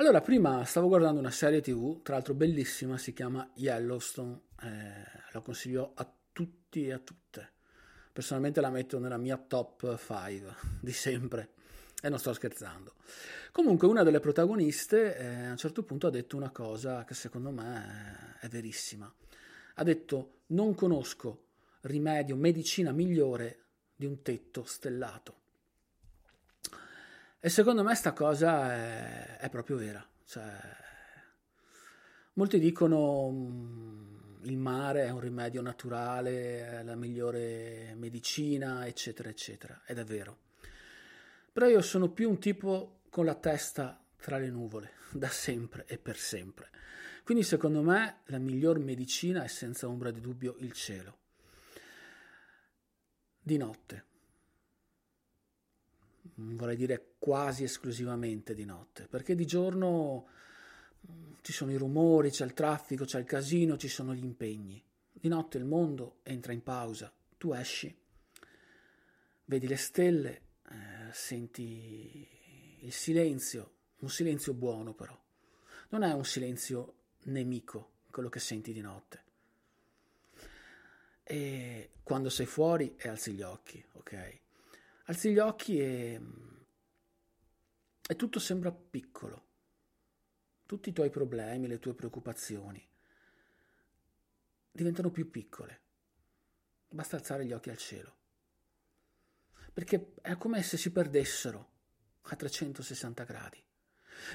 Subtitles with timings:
[0.00, 4.68] Allora, prima stavo guardando una serie tv, tra l'altro bellissima, si chiama Yellowstone, eh,
[5.30, 7.52] la consiglio a tutti e a tutte.
[8.10, 11.50] Personalmente la metto nella mia top 5 di sempre
[12.00, 12.94] e non sto scherzando.
[13.52, 17.50] Comunque una delle protagoniste eh, a un certo punto ha detto una cosa che secondo
[17.50, 19.14] me è verissima.
[19.74, 21.48] Ha detto non conosco
[21.82, 25.39] rimedio, medicina migliore di un tetto stellato.
[27.42, 30.06] E secondo me sta cosa è, è proprio vera.
[30.26, 30.44] Cioè,
[32.34, 39.80] molti dicono mh, il mare è un rimedio naturale, è la migliore medicina, eccetera, eccetera.
[39.86, 40.36] Ed è vero.
[41.50, 45.96] Però io sono più un tipo con la testa tra le nuvole, da sempre e
[45.96, 46.68] per sempre.
[47.24, 51.16] Quindi secondo me la miglior medicina è senza ombra di dubbio il cielo.
[53.40, 54.08] Di notte
[56.34, 60.28] vorrei dire quasi esclusivamente di notte, perché di giorno
[61.10, 64.82] mm, ci sono i rumori, c'è il traffico, c'è il casino, ci sono gli impegni.
[65.12, 67.94] Di notte il mondo entra in pausa, tu esci,
[69.44, 72.26] vedi le stelle, eh, senti
[72.80, 75.18] il silenzio, un silenzio buono però.
[75.90, 76.94] Non è un silenzio
[77.24, 79.22] nemico quello che senti di notte.
[81.22, 84.38] E quando sei fuori alzi gli occhi, ok?
[85.10, 86.20] Alzi gli occhi e,
[88.08, 89.48] e tutto sembra piccolo.
[90.66, 92.80] Tutti i tuoi problemi, le tue preoccupazioni
[94.70, 95.80] diventano più piccole.
[96.88, 98.14] Basta alzare gli occhi al cielo.
[99.72, 101.70] Perché è come se si perdessero
[102.22, 103.60] a 360 gradi.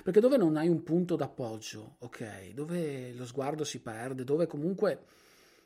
[0.04, 5.06] Perché dove non hai un punto d'appoggio, ok, dove lo sguardo si perde, dove comunque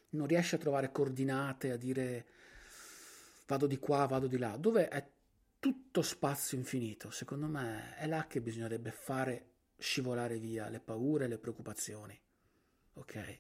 [0.09, 2.25] non riesci a trovare coordinate, a dire
[3.50, 5.04] vado di qua, vado di là, dove è
[5.60, 11.28] tutto spazio infinito, secondo me è là che bisognerebbe fare scivolare via le paure e
[11.28, 12.18] le preoccupazioni.
[12.94, 13.40] Ok?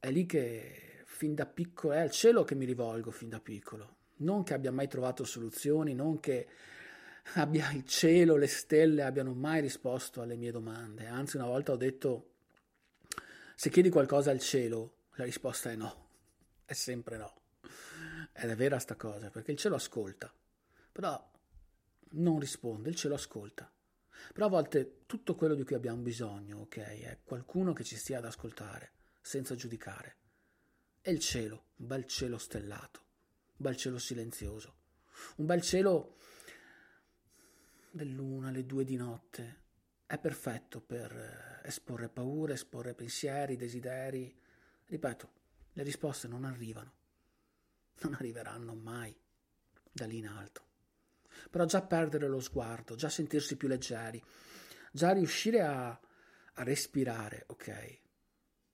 [0.00, 3.94] È lì che fin da piccolo, è al cielo che mi rivolgo fin da piccolo.
[4.16, 6.48] Non che abbia mai trovato soluzioni, non che
[7.34, 11.06] abbia il cielo, le stelle abbiano mai risposto alle mie domande.
[11.06, 12.32] Anzi, una volta ho detto,
[13.54, 16.08] se chiedi qualcosa al cielo, la risposta è no,
[16.64, 17.44] è sempre no.
[18.38, 20.30] Ed è vera sta cosa, perché il cielo ascolta,
[20.92, 21.32] però
[22.10, 23.70] non risponde, il cielo ascolta.
[24.32, 28.18] Però a volte tutto quello di cui abbiamo bisogno, ok, è qualcuno che ci stia
[28.18, 28.92] ad ascoltare,
[29.22, 30.16] senza giudicare.
[31.00, 34.76] E il cielo, un bel cielo stellato, un bel cielo silenzioso,
[35.36, 36.16] un bel cielo
[37.90, 39.62] dell'una alle due di notte,
[40.04, 44.38] è perfetto per esporre paure, esporre pensieri, desideri.
[44.84, 45.30] Ripeto,
[45.72, 47.04] le risposte non arrivano
[48.00, 49.14] non arriveranno mai
[49.90, 50.64] da lì in alto.
[51.50, 54.22] Però già perdere lo sguardo, già sentirsi più leggeri,
[54.90, 57.68] già riuscire a, a respirare, ok,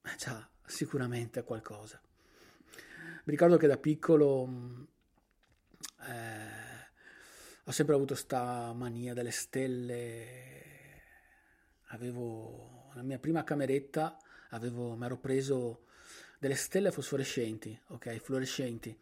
[0.02, 2.00] è già sicuramente qualcosa.
[3.24, 4.82] Mi ricordo che da piccolo mm,
[6.08, 6.90] eh,
[7.64, 10.40] ho sempre avuto sta mania delle stelle.
[11.88, 14.16] Avevo la mia prima cameretta,
[14.50, 15.84] avevo, mi ero preso
[16.38, 18.98] delle stelle fosforescenti, ok, fluorescenti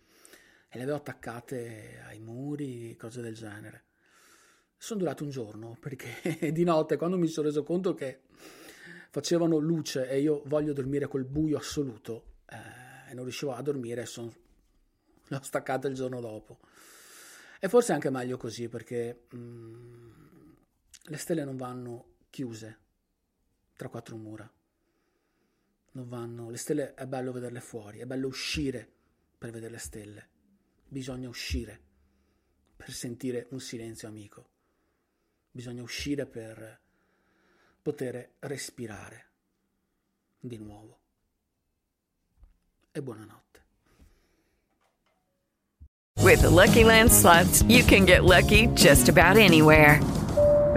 [0.70, 3.84] e le avevo attaccate ai muri, cose del genere.
[4.76, 8.20] Sono durato un giorno perché di notte, quando mi sono reso conto che
[9.10, 14.06] facevano luce e io voglio dormire col buio assoluto eh, e non riuscivo a dormire,
[14.06, 14.30] son...
[15.26, 16.60] le ho staccate il giorno dopo.
[17.58, 20.10] E forse è anche meglio così perché mh, mm,
[21.02, 22.78] le stelle non vanno chiuse
[23.76, 24.50] tra quattro mura.
[25.92, 28.88] Non vanno, le stelle è bello vederle fuori, è bello uscire
[29.36, 30.28] per vedere le stelle,
[30.90, 31.80] bisogna uscire
[32.76, 34.48] per sentire un silenzio amico,
[35.50, 36.80] bisogna uscire per
[37.80, 39.28] poter respirare
[40.40, 40.98] di nuovo.
[42.90, 43.48] E buonanotte.
[46.18, 50.00] With the Lucky Land slots, you can get lucky just about anywhere.